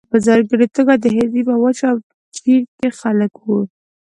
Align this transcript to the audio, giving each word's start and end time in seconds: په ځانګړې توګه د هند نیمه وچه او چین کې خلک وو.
په 0.11 0.17
ځانګړې 0.27 0.67
توګه 0.75 0.93
د 0.97 1.05
هند 1.15 1.31
نیمه 1.35 1.55
وچه 1.59 1.85
او 1.91 1.97
چین 2.37 2.61
کې 2.77 2.87
خلک 2.99 3.31
وو. 3.43 3.59